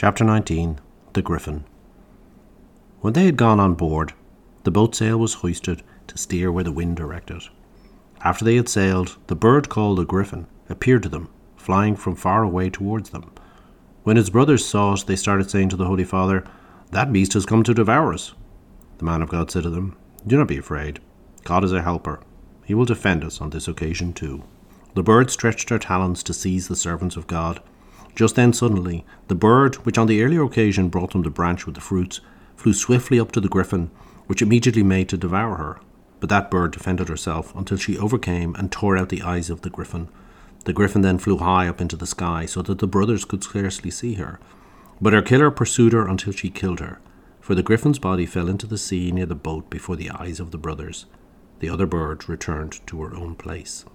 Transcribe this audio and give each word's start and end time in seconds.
Chapter 0.00 0.24
19 0.24 0.78
The 1.12 1.20
Griffin. 1.20 1.64
When 3.02 3.12
they 3.12 3.26
had 3.26 3.36
gone 3.36 3.60
on 3.60 3.74
board, 3.74 4.14
the 4.64 4.70
boat 4.70 4.94
sail 4.94 5.18
was 5.18 5.34
hoisted 5.34 5.82
to 6.06 6.16
steer 6.16 6.50
where 6.50 6.64
the 6.64 6.72
wind 6.72 6.96
directed. 6.96 7.42
After 8.22 8.42
they 8.42 8.56
had 8.56 8.70
sailed, 8.70 9.18
the 9.26 9.36
bird 9.36 9.68
called 9.68 9.98
the 9.98 10.06
griffin 10.06 10.46
appeared 10.70 11.02
to 11.02 11.10
them, 11.10 11.28
flying 11.54 11.96
from 11.96 12.16
far 12.16 12.42
away 12.42 12.70
towards 12.70 13.10
them. 13.10 13.30
When 14.02 14.16
his 14.16 14.30
brothers 14.30 14.64
saw 14.64 14.94
it, 14.94 15.04
they 15.06 15.16
started 15.16 15.50
saying 15.50 15.68
to 15.68 15.76
the 15.76 15.84
Holy 15.84 16.04
Father, 16.04 16.44
That 16.92 17.12
beast 17.12 17.34
has 17.34 17.44
come 17.44 17.62
to 17.64 17.74
devour 17.74 18.14
us. 18.14 18.32
The 18.96 19.04
man 19.04 19.20
of 19.20 19.28
God 19.28 19.50
said 19.50 19.64
to 19.64 19.68
them, 19.68 19.98
Do 20.26 20.38
not 20.38 20.48
be 20.48 20.56
afraid. 20.56 21.00
God 21.44 21.62
is 21.62 21.74
our 21.74 21.82
helper. 21.82 22.20
He 22.64 22.72
will 22.72 22.86
defend 22.86 23.22
us 23.22 23.42
on 23.42 23.50
this 23.50 23.68
occasion 23.68 24.14
too. 24.14 24.44
The 24.94 25.02
bird 25.02 25.30
stretched 25.30 25.68
her 25.68 25.78
talons 25.78 26.22
to 26.22 26.32
seize 26.32 26.68
the 26.68 26.74
servants 26.74 27.18
of 27.18 27.26
God. 27.26 27.60
Just 28.14 28.36
then, 28.36 28.52
suddenly, 28.52 29.04
the 29.28 29.34
bird, 29.34 29.76
which 29.86 29.98
on 29.98 30.06
the 30.06 30.22
earlier 30.22 30.42
occasion 30.42 30.88
brought 30.88 31.12
them 31.12 31.22
the 31.22 31.30
branch 31.30 31.66
with 31.66 31.74
the 31.74 31.80
fruits, 31.80 32.20
flew 32.56 32.74
swiftly 32.74 33.18
up 33.18 33.32
to 33.32 33.40
the 33.40 33.48
griffin, 33.48 33.90
which 34.26 34.42
immediately 34.42 34.82
made 34.82 35.08
to 35.08 35.16
devour 35.16 35.56
her. 35.56 35.80
But 36.20 36.28
that 36.28 36.50
bird 36.50 36.72
defended 36.72 37.08
herself 37.08 37.54
until 37.54 37.78
she 37.78 37.98
overcame 37.98 38.54
and 38.56 38.70
tore 38.70 38.96
out 38.96 39.08
the 39.08 39.22
eyes 39.22 39.48
of 39.48 39.62
the 39.62 39.70
griffin. 39.70 40.08
The 40.64 40.74
griffin 40.74 41.00
then 41.00 41.18
flew 41.18 41.38
high 41.38 41.68
up 41.68 41.80
into 41.80 41.96
the 41.96 42.06
sky 42.06 42.44
so 42.44 42.60
that 42.62 42.78
the 42.78 42.86
brothers 42.86 43.24
could 43.24 43.42
scarcely 43.42 43.90
see 43.90 44.14
her. 44.14 44.38
But 45.00 45.14
her 45.14 45.22
killer 45.22 45.50
pursued 45.50 45.94
her 45.94 46.06
until 46.06 46.34
she 46.34 46.50
killed 46.50 46.80
her, 46.80 47.00
for 47.40 47.54
the 47.54 47.62
griffin's 47.62 47.98
body 47.98 48.26
fell 48.26 48.48
into 48.48 48.66
the 48.66 48.76
sea 48.76 49.10
near 49.10 49.24
the 49.24 49.34
boat 49.34 49.70
before 49.70 49.96
the 49.96 50.10
eyes 50.10 50.38
of 50.38 50.50
the 50.50 50.58
brothers. 50.58 51.06
The 51.60 51.70
other 51.70 51.86
bird 51.86 52.28
returned 52.28 52.86
to 52.86 53.02
her 53.02 53.14
own 53.16 53.34
place. 53.34 53.86